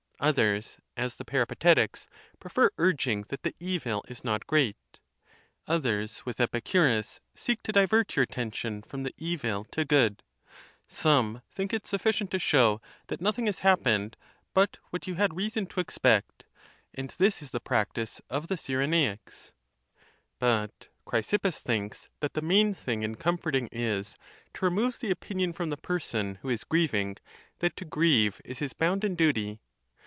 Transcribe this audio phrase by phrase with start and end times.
[0.23, 2.05] Oth ers, as the Peripatetics,
[2.39, 4.77] prefer urging that the evil is not great.
[5.65, 10.21] Others, with Epicurus, seek to divert your atten tion from the evil to good:
[10.87, 14.15] some think it sufficient to show that nothing has happened
[14.53, 16.45] but what you had reason to expect;
[16.93, 19.53] and this is the practice of the Cyrenaics.
[20.37, 24.15] But Chrysippus thinks that the main thing in comforting is,
[24.53, 27.17] to.remove the opinion from the person who is grieving,
[27.57, 29.59] that to grieve is his bounden duty.